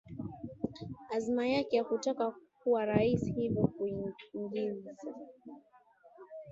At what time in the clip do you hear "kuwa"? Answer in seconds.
2.59-2.85